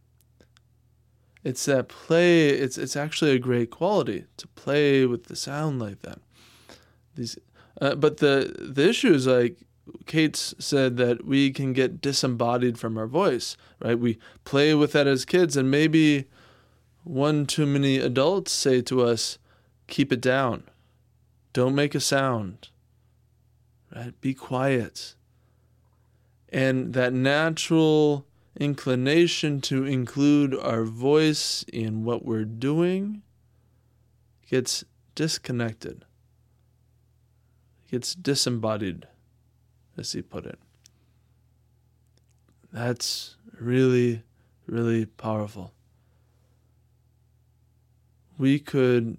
It's 1.45 1.65
that 1.67 1.89
play, 1.89 2.49
it's 2.49 2.79
it's 2.79 2.97
actually 2.97 3.33
a 3.33 3.39
great 3.39 3.71
quality 3.71 4.25
to 4.37 4.49
play 4.49 5.07
with 5.07 5.25
the 5.25 5.37
sound 5.37 5.81
like 5.81 6.03
that. 6.03 6.21
These 7.15 7.39
uh, 7.81 7.95
but 7.95 8.19
the 8.19 8.55
the 8.59 8.89
issue 8.89 9.13
is 9.13 9.27
like 9.27 9.57
Kaetz 10.05 10.61
said 10.61 10.97
that 10.97 11.25
we 11.25 11.51
can 11.51 11.73
get 11.73 12.01
disembodied 12.01 12.79
from 12.79 12.99
our 12.99 13.07
voice, 13.07 13.57
right? 13.81 13.99
We 13.99 14.19
play 14.45 14.75
with 14.75 14.93
that 14.93 15.07
as 15.07 15.25
kids, 15.25 15.57
and 15.57 15.71
maybe 15.71 16.27
one 17.05 17.47
too 17.47 17.67
many 17.67 17.99
adults 17.99 18.53
say 18.53 18.83
to 18.83 19.03
us, 19.03 19.39
keep 19.87 20.13
it 20.13 20.21
down. 20.21 20.65
Don't 21.53 21.75
make 21.75 21.95
a 21.95 22.01
sound 22.01 22.69
right? 23.95 24.21
Be 24.21 24.35
quiet. 24.35 25.15
And 26.51 26.95
that 26.95 27.13
natural 27.13 28.27
inclination 28.59 29.61
to 29.61 29.85
include 29.85 30.55
our 30.55 30.85
voice 30.85 31.65
in 31.73 32.05
what 32.05 32.25
we're 32.25 32.45
doing 32.45 33.23
gets 34.49 34.85
disconnected, 35.15 36.05
gets 37.91 38.15
disembodied, 38.15 39.07
as 39.97 40.13
he 40.13 40.23
put 40.23 40.47
it. 40.47 40.59
That's 42.73 43.37
really, 43.59 44.23
really 44.67 45.07
powerful. 45.07 45.73
We 48.39 48.59
could 48.59 49.19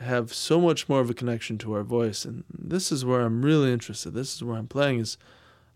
have 0.00 0.32
so 0.32 0.60
much 0.60 0.88
more 0.88 1.00
of 1.00 1.10
a 1.10 1.14
connection 1.14 1.58
to 1.58 1.74
our 1.74 1.82
voice. 1.82 2.24
And 2.24 2.44
this 2.52 2.92
is 2.92 3.04
where 3.04 3.22
I'm 3.22 3.44
really 3.44 3.72
interested. 3.72 4.12
This 4.12 4.34
is 4.34 4.44
where 4.44 4.56
I'm 4.56 4.68
playing 4.68 5.00
is 5.00 5.18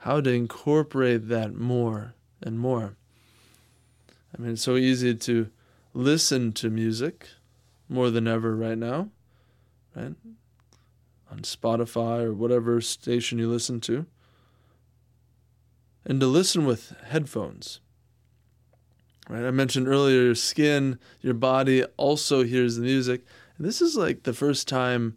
how 0.02 0.20
to 0.20 0.30
incorporate 0.30 1.28
that 1.28 1.54
more 1.54 2.12
and 2.42 2.58
more. 2.58 2.96
I 4.36 4.42
mean, 4.42 4.54
it's 4.54 4.62
so 4.62 4.74
easy 4.74 5.14
to 5.14 5.48
listen 5.94 6.52
to 6.54 6.70
music 6.70 7.28
more 7.88 8.10
than 8.10 8.26
ever 8.26 8.56
right 8.56 8.76
now, 8.76 9.10
right? 9.94 10.14
On 11.30 11.38
Spotify 11.42 12.24
or 12.24 12.34
whatever 12.34 12.80
station 12.80 13.38
you 13.38 13.48
listen 13.48 13.80
to. 13.82 14.06
And 16.04 16.18
to 16.18 16.26
listen 16.26 16.66
with 16.66 16.96
headphones. 17.06 17.78
Right? 19.28 19.44
I 19.44 19.52
mentioned 19.52 19.86
earlier 19.86 20.22
your 20.22 20.34
skin, 20.34 20.98
your 21.20 21.34
body 21.34 21.84
also 21.96 22.42
hears 22.42 22.74
the 22.74 22.82
music. 22.82 23.24
And 23.56 23.64
this 23.64 23.80
is 23.80 23.94
like 23.94 24.24
the 24.24 24.32
first 24.32 24.66
time 24.66 25.16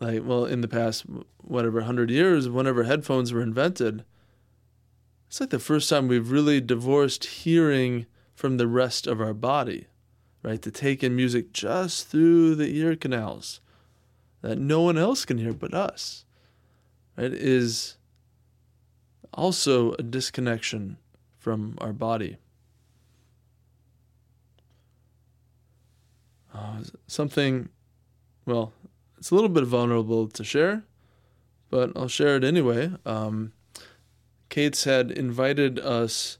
like, 0.00 0.22
well, 0.24 0.44
in 0.44 0.60
the 0.60 0.68
past, 0.68 1.04
whatever, 1.38 1.78
100 1.78 2.10
years, 2.10 2.48
whenever 2.48 2.84
headphones 2.84 3.32
were 3.32 3.42
invented, 3.42 4.04
it's 5.28 5.40
like 5.40 5.50
the 5.50 5.58
first 5.58 5.90
time 5.90 6.08
we've 6.08 6.30
really 6.30 6.60
divorced 6.60 7.24
hearing 7.24 8.06
from 8.34 8.56
the 8.56 8.68
rest 8.68 9.06
of 9.06 9.20
our 9.20 9.34
body, 9.34 9.86
right? 10.42 10.62
To 10.62 10.70
take 10.70 11.02
in 11.02 11.16
music 11.16 11.52
just 11.52 12.08
through 12.08 12.54
the 12.54 12.76
ear 12.76 12.96
canals 12.96 13.60
that 14.40 14.58
no 14.58 14.82
one 14.82 14.96
else 14.96 15.24
can 15.24 15.38
hear 15.38 15.52
but 15.52 15.74
us, 15.74 16.24
right? 17.16 17.32
Is 17.32 17.96
also 19.34 19.92
a 19.92 20.02
disconnection 20.02 20.96
from 21.36 21.76
our 21.80 21.92
body. 21.92 22.38
Uh, 26.54 26.82
something, 27.06 27.68
well, 28.46 28.72
it's 29.18 29.30
a 29.30 29.34
little 29.34 29.50
bit 29.50 29.64
vulnerable 29.64 30.28
to 30.28 30.44
share, 30.44 30.84
but 31.70 31.92
I'll 31.96 32.08
share 32.08 32.36
it 32.36 32.44
anyway. 32.44 32.92
Um, 33.04 33.52
had 34.84 35.10
invited 35.10 35.78
us 35.78 36.38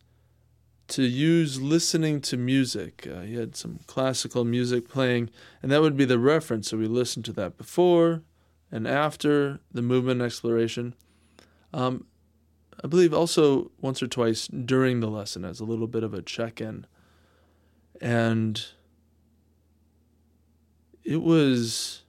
to 0.89 1.03
use 1.03 1.61
listening 1.61 2.21
to 2.23 2.37
music. 2.37 3.07
Uh, 3.07 3.21
he 3.21 3.35
had 3.35 3.55
some 3.55 3.81
classical 3.87 4.45
music 4.45 4.89
playing, 4.89 5.31
and 5.63 5.71
that 5.71 5.83
would 5.83 5.97
be 5.97 6.05
the 6.05 6.19
reference. 6.19 6.69
So 6.69 6.79
we 6.79 6.87
listened 6.87 7.25
to 7.27 7.33
that 7.35 7.59
before 7.59 8.23
and 8.73 8.89
after 8.89 9.61
the 9.71 9.83
movement 9.83 10.23
exploration. 10.23 10.95
Um, 11.73 12.07
I 12.83 12.87
believe 12.87 13.13
also 13.13 13.71
once 13.81 14.03
or 14.03 14.07
twice 14.07 14.47
during 14.49 15.01
the 15.01 15.11
lesson 15.11 15.45
as 15.45 15.61
a 15.61 15.65
little 15.65 15.87
bit 15.87 16.03
of 16.03 16.15
a 16.15 16.23
check 16.23 16.61
in. 16.61 16.87
And 18.01 18.65
it 21.05 21.23
was 21.23 22.03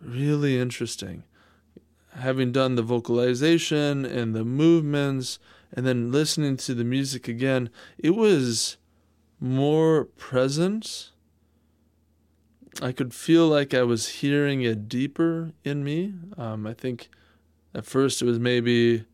really 0.00 0.58
interesting. 0.58 1.24
Having 2.14 2.52
done 2.52 2.74
the 2.74 2.82
vocalization 2.82 4.04
and 4.04 4.34
the 4.34 4.44
movements, 4.44 5.38
and 5.72 5.86
then 5.86 6.10
listening 6.10 6.56
to 6.56 6.74
the 6.74 6.84
music 6.84 7.28
again, 7.28 7.70
it 7.98 8.10
was 8.10 8.76
more 9.40 10.04
present. 10.04 11.10
I 12.80 12.92
could 12.92 13.12
feel 13.12 13.48
like 13.48 13.74
I 13.74 13.82
was 13.82 14.08
hearing 14.08 14.62
it 14.62 14.88
deeper 14.88 15.52
in 15.64 15.84
me. 15.84 16.14
Um, 16.36 16.66
I 16.66 16.74
think 16.74 17.08
at 17.74 17.84
first 17.84 18.22
it 18.22 18.24
was 18.24 18.38
maybe 18.38 19.04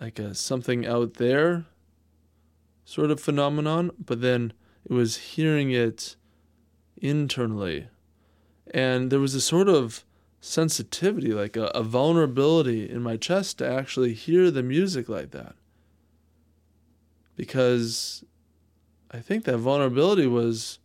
like 0.00 0.18
a 0.18 0.34
something 0.34 0.86
out 0.86 1.14
there 1.14 1.66
sort 2.84 3.10
of 3.10 3.20
phenomenon, 3.20 3.90
but 4.02 4.20
then 4.20 4.52
it 4.88 4.92
was 4.92 5.16
hearing 5.16 5.72
it 5.72 6.16
internally. 6.96 7.88
And 8.76 9.10
there 9.10 9.20
was 9.20 9.34
a 9.34 9.40
sort 9.40 9.70
of 9.70 10.04
sensitivity, 10.38 11.32
like 11.32 11.56
a, 11.56 11.68
a 11.68 11.82
vulnerability 11.82 12.86
in 12.86 13.02
my 13.02 13.16
chest 13.16 13.56
to 13.56 13.66
actually 13.66 14.12
hear 14.12 14.50
the 14.50 14.62
music 14.62 15.08
like 15.08 15.30
that. 15.30 15.54
Because 17.36 18.22
I 19.10 19.20
think 19.20 19.44
that 19.44 19.56
vulnerability 19.56 20.26
was 20.26 20.78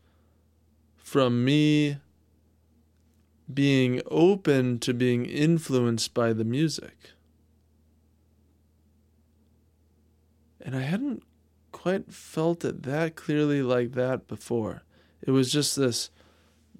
from 0.96 1.44
me 1.44 1.98
being 3.54 4.02
open 4.10 4.80
to 4.80 4.94
being 4.94 5.26
influenced 5.26 6.14
by 6.14 6.32
the 6.32 6.46
music. 6.46 7.12
And 10.62 10.78
I 10.78 10.84
hadn't 10.84 11.24
quite 11.74 12.14
felt 12.14 12.64
it 12.64 12.84
that 12.84 13.18
clearly 13.18 13.62
like 13.62 13.92
that 13.96 14.30
before. 14.30 14.84
It 15.22 15.32
was 15.32 15.52
just 15.52 15.76
this 15.76 16.10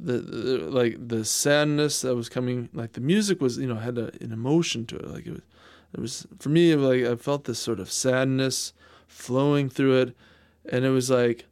the, 0.04 0.14
the, 0.14 0.58
like 0.70 1.08
the 1.08 1.24
sadness 1.24 2.02
that 2.02 2.16
was 2.16 2.28
coming 2.28 2.70
like 2.74 2.94
the 2.94 3.02
music 3.02 3.40
was 3.40 3.58
you 3.58 3.68
know 3.68 3.76
had 3.76 3.98
a, 3.98 4.12
an 4.22 4.32
emotion 4.32 4.86
to 4.88 4.96
it 4.96 5.08
like 5.08 5.28
it 5.28 5.32
was 5.32 5.42
it 5.94 6.00
was 6.00 6.28
for 6.40 6.50
me 6.50 6.76
like 6.76 7.04
I 7.04 7.16
felt 7.16 7.44
this 7.44 7.60
sort 7.60 7.80
of 7.80 7.92
sadness 7.92 8.74
flowing 9.08 9.70
through 9.70 10.02
it 10.02 10.18
and 10.70 10.86
it 10.86 10.90
was 10.90 11.10
like 11.10 11.46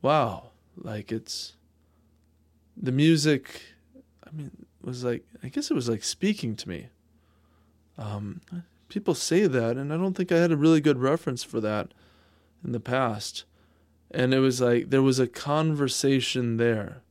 wow 0.00 0.50
like 0.76 1.12
it's 1.12 1.54
the 2.76 2.92
music 2.92 3.62
I 4.26 4.30
mean 4.34 4.50
was 4.82 5.04
like 5.04 5.24
I 5.42 5.48
guess 5.48 5.70
it 5.70 5.74
was 5.74 5.88
like 5.88 6.02
speaking 6.02 6.56
to 6.56 6.68
me. 6.68 6.88
Um 7.98 8.40
people 8.88 9.14
say 9.14 9.46
that 9.46 9.76
and 9.76 9.92
I 9.92 9.96
don't 9.96 10.16
think 10.16 10.32
I 10.32 10.38
had 10.38 10.52
a 10.52 10.56
really 10.56 10.80
good 10.80 10.98
reference 10.98 11.44
for 11.44 11.60
that 11.60 11.92
in 12.64 12.72
the 12.72 12.80
past 12.80 13.44
and 14.10 14.32
it 14.32 14.38
was 14.38 14.60
like 14.60 14.90
there 14.90 15.02
was 15.02 15.18
a 15.18 15.26
conversation 15.26 16.56
there 16.56 17.02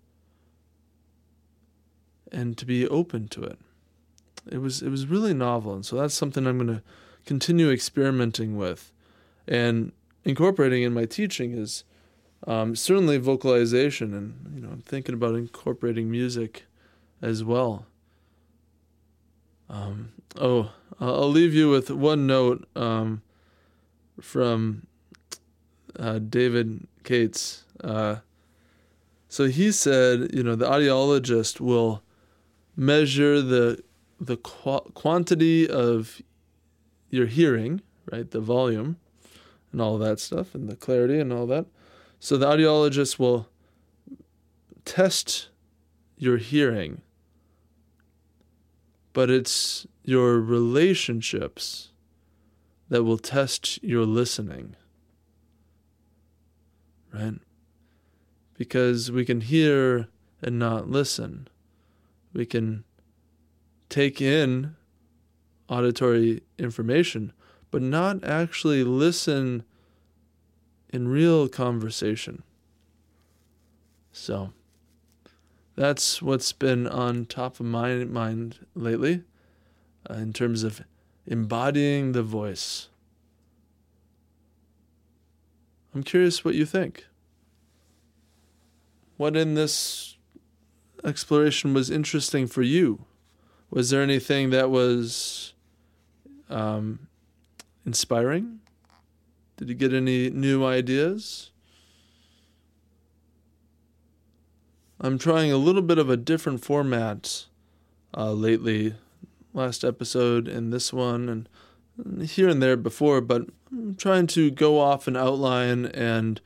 and 2.31 2.57
to 2.57 2.65
be 2.65 2.87
open 2.87 3.27
to 3.29 3.43
it. 3.43 3.59
It 4.49 4.59
was 4.59 4.81
it 4.81 4.89
was 4.89 5.05
really 5.05 5.33
novel, 5.33 5.73
and 5.73 5.85
so 5.85 5.95
that's 5.97 6.13
something 6.13 6.47
I'm 6.47 6.57
going 6.57 6.75
to 6.77 6.83
continue 7.25 7.69
experimenting 7.69 8.57
with, 8.57 8.91
and 9.47 9.91
incorporating 10.23 10.83
in 10.83 10.93
my 10.93 11.05
teaching 11.05 11.51
is 11.51 11.83
um, 12.47 12.75
certainly 12.75 13.17
vocalization, 13.17 14.13
and 14.13 14.55
you 14.55 14.61
know 14.61 14.69
I'm 14.69 14.81
thinking 14.81 15.13
about 15.13 15.35
incorporating 15.35 16.09
music 16.09 16.65
as 17.21 17.43
well. 17.43 17.85
Um, 19.69 20.11
oh, 20.39 20.71
I'll 20.99 21.29
leave 21.29 21.53
you 21.53 21.69
with 21.69 21.89
one 21.91 22.27
note 22.27 22.67
um, 22.75 23.21
from 24.19 24.87
uh, 25.97 26.19
David 26.19 26.87
Kaetz. 27.03 27.63
Uh, 27.83 28.17
so 29.29 29.45
he 29.45 29.71
said, 29.71 30.31
you 30.33 30.43
know, 30.43 30.55
the 30.55 30.67
audiologist 30.67 31.61
will 31.61 32.03
measure 32.75 33.41
the 33.41 33.83
the 34.19 34.37
qu- 34.37 34.91
quantity 34.93 35.67
of 35.67 36.21
your 37.09 37.25
hearing, 37.25 37.81
right? 38.11 38.29
The 38.29 38.39
volume 38.39 38.97
and 39.71 39.81
all 39.81 39.97
that 39.97 40.19
stuff 40.19 40.53
and 40.53 40.69
the 40.69 40.75
clarity 40.75 41.19
and 41.19 41.33
all 41.33 41.47
that. 41.47 41.65
So 42.19 42.37
the 42.37 42.45
audiologist 42.45 43.17
will 43.17 43.49
test 44.85 45.49
your 46.17 46.37
hearing, 46.37 47.01
but 49.11 49.29
it's 49.31 49.87
your 50.03 50.39
relationships 50.39 51.91
that 52.89 53.03
will 53.03 53.17
test 53.17 53.83
your 53.83 54.05
listening. 54.05 54.75
Right? 57.11 57.39
Because 58.57 59.11
we 59.11 59.25
can 59.25 59.41
hear 59.41 60.09
and 60.41 60.59
not 60.59 60.89
listen 60.89 61.47
we 62.33 62.45
can 62.45 62.83
take 63.89 64.21
in 64.21 64.75
auditory 65.69 66.41
information, 66.57 67.33
but 67.69 67.81
not 67.81 68.23
actually 68.23 68.83
listen 68.83 69.63
in 70.89 71.07
real 71.07 71.47
conversation. 71.47 72.43
So 74.11 74.51
that's 75.75 76.21
what's 76.21 76.51
been 76.51 76.87
on 76.87 77.25
top 77.25 77.59
of 77.59 77.65
my 77.65 78.03
mind 78.03 78.65
lately 78.75 79.23
uh, 80.09 80.15
in 80.15 80.33
terms 80.33 80.63
of 80.63 80.81
embodying 81.25 82.11
the 82.11 82.23
voice. 82.23 82.89
I'm 85.93 86.03
curious 86.03 86.43
what 86.43 86.55
you 86.55 86.65
think. 86.65 87.05
What 89.17 89.35
in 89.35 89.53
this 89.55 90.17
exploration 91.03 91.73
was 91.73 91.89
interesting 91.89 92.47
for 92.47 92.61
you? 92.61 93.05
Was 93.69 93.89
there 93.89 94.01
anything 94.01 94.49
that 94.49 94.69
was 94.69 95.53
um, 96.49 97.07
inspiring? 97.85 98.59
Did 99.57 99.69
you 99.69 99.75
get 99.75 99.93
any 99.93 100.29
new 100.29 100.65
ideas? 100.65 101.51
I'm 104.99 105.17
trying 105.17 105.51
a 105.51 105.57
little 105.57 105.81
bit 105.81 105.97
of 105.97 106.09
a 106.09 106.17
different 106.17 106.63
format 106.63 107.45
uh, 108.15 108.33
lately. 108.33 108.95
Last 109.53 109.83
episode 109.83 110.47
and 110.47 110.71
this 110.71 110.93
one, 110.93 111.27
and 111.27 112.23
here 112.29 112.47
and 112.47 112.61
there 112.61 112.77
before, 112.77 113.19
but 113.19 113.43
I'm 113.71 113.95
trying 113.95 114.27
to 114.27 114.49
go 114.49 114.79
off 114.79 115.07
an 115.07 115.17
outline 115.17 115.85
and 115.87 116.39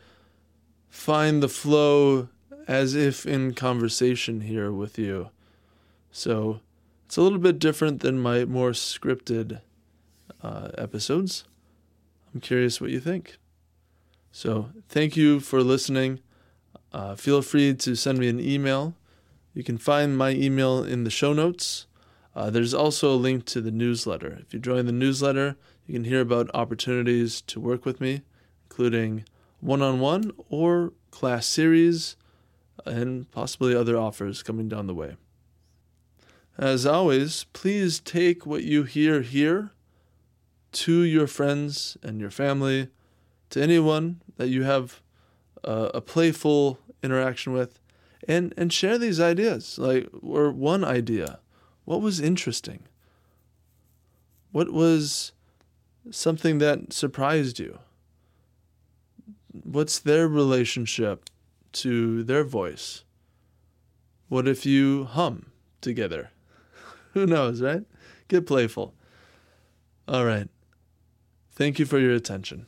find 0.89 1.43
the 1.43 1.49
flow 1.49 2.29
as 2.67 2.95
if 2.95 3.25
in 3.25 3.54
conversation 3.54 4.41
here 4.41 4.71
with 4.71 4.97
you. 4.97 5.30
So 6.12 6.62
it's 7.06 7.17
a 7.17 7.21
little 7.21 7.39
bit 7.39 7.60
different 7.60 8.01
than 8.01 8.19
my 8.19 8.45
more 8.45 8.71
scripted 8.71 9.62
uh, 10.41 10.69
episodes. 10.78 11.45
I'm 12.34 12.41
curious 12.41 12.82
what 12.82 12.89
you 12.89 12.99
think. 12.99 13.38
So 14.32 14.69
thank 14.89 15.15
you 15.15 15.39
for 15.39 15.62
listening. 15.62 16.19
Uh, 16.91 17.15
feel 17.15 17.41
free 17.41 17.73
to 17.73 17.95
send 17.95 18.19
me 18.19 18.28
an 18.28 18.39
email. 18.39 18.95
You 19.54 19.63
can 19.63 19.78
find 19.78 20.17
my 20.17 20.32
email 20.32 20.84
in 20.84 21.04
the 21.04 21.10
show 21.10 21.34
notes. 21.34 21.88
Uh, 22.36 22.49
there's 22.49 22.73
also 22.73 23.13
a 23.13 23.15
link 23.15 23.45
to 23.45 23.62
the 23.62 23.71
newsletter. 23.71 24.39
If 24.41 24.54
you 24.54 24.60
join 24.60 24.86
the 24.86 24.91
newsletter, 24.91 25.56
you 25.88 25.93
can 25.93 26.04
hear 26.04 26.19
about 26.19 26.51
opportunities 26.54 27.41
to 27.41 27.60
work 27.60 27.86
with 27.86 28.01
me, 28.01 28.23
including 28.65 29.23
one 29.62 29.82
on 29.82 29.99
one 29.99 30.32
or 30.49 30.91
class 31.12 31.45
series 31.45 32.17
and 32.85 33.29
possibly 33.31 33.75
other 33.75 33.97
offers 33.97 34.43
coming 34.43 34.67
down 34.67 34.88
the 34.88 34.95
way. 34.95 35.15
As 36.57 36.85
always, 36.85 37.45
please 37.53 37.99
take 37.99 38.45
what 38.45 38.63
you 38.63 38.83
hear 38.83 39.21
here 39.21 39.71
to 40.71 41.03
your 41.03 41.27
friends 41.27 41.97
and 42.03 42.19
your 42.19 42.29
family, 42.29 42.89
to 43.49 43.61
anyone 43.61 44.21
that 44.38 44.47
you 44.47 44.63
have 44.63 45.01
uh, 45.63 45.89
a 45.93 46.01
playful 46.01 46.79
interaction 47.01 47.53
with, 47.53 47.79
and, 48.27 48.53
and 48.57 48.71
share 48.71 48.97
these 48.97 49.19
ideas. 49.19 49.77
Like, 49.77 50.09
or 50.21 50.51
one 50.51 50.83
idea. 50.83 51.39
What 51.85 52.01
was 52.01 52.19
interesting? 52.19 52.83
What 54.51 54.71
was 54.71 55.33
something 56.11 56.57
that 56.59 56.93
surprised 56.93 57.59
you? 57.59 57.79
What's 59.63 59.99
their 59.99 60.27
relationship 60.27 61.29
to 61.75 62.23
their 62.23 62.43
voice? 62.43 63.03
What 64.27 64.47
if 64.47 64.65
you 64.65 65.05
hum 65.05 65.51
together? 65.81 66.31
Who 67.13 67.25
knows, 67.25 67.61
right? 67.61 67.83
Get 68.27 68.47
playful. 68.47 68.93
All 70.07 70.25
right. 70.25 70.49
Thank 71.51 71.79
you 71.79 71.85
for 71.85 71.99
your 71.99 72.13
attention. 72.13 72.67